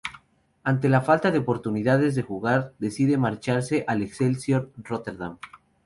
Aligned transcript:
Ante 0.63 0.89
la 0.89 1.01
falta 1.01 1.29
de 1.29 1.37
oportunidades 1.37 2.15
de 2.15 2.23
jugar 2.23 2.73
decide 2.79 3.19
marcharse 3.19 3.85
al 3.87 4.01
Excelsior 4.01 4.71
Rotterdam. 4.77 5.37